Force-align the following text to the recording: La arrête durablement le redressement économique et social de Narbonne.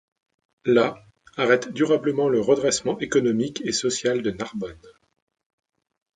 La 0.65 0.99
arrête 1.37 1.71
durablement 1.73 2.27
le 2.27 2.41
redressement 2.41 2.97
économique 2.97 3.61
et 3.67 3.71
social 3.71 4.23
de 4.23 4.31
Narbonne. 4.31 4.81